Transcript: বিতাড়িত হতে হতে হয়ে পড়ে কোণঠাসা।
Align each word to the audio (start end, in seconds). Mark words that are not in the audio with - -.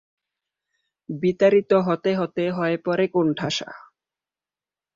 বিতাড়িত 1.09 1.71
হতে 1.87 2.11
হতে 2.15 2.43
হয়ে 2.51 2.75
পড়ে 2.85 3.05
কোণঠাসা। 3.07 3.69